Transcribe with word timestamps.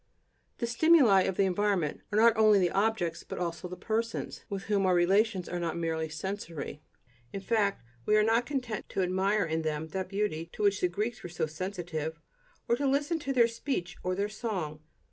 The 0.57 0.65
stimuli 0.65 1.21
of 1.25 1.37
the 1.37 1.45
environment 1.45 2.01
are 2.11 2.17
not 2.17 2.35
only 2.35 2.57
the 2.57 2.71
objects, 2.71 3.21
but 3.23 3.37
also 3.37 3.67
the 3.67 3.75
persons, 3.77 4.43
with 4.49 4.63
whom 4.63 4.83
our 4.87 4.95
relations 4.95 5.47
are 5.47 5.59
not 5.59 5.77
merely 5.77 6.09
sensory. 6.09 6.81
In 7.31 7.39
fact, 7.39 7.83
we 8.07 8.17
are 8.17 8.23
not 8.23 8.47
content 8.47 8.89
to 8.89 9.03
admire 9.03 9.45
in 9.45 9.61
them 9.61 9.89
that 9.89 10.09
beauty 10.09 10.49
to 10.53 10.63
which 10.63 10.81
the 10.81 10.87
Greeks 10.87 11.21
were 11.21 11.29
so 11.29 11.45
sensitive, 11.45 12.19
or 12.67 12.75
to 12.77 12.87
listen 12.87 13.19
to 13.19 13.31
their 13.31 13.47
speech 13.47 13.95
or 14.03 14.15
their 14.15 14.27
song. 14.27 14.79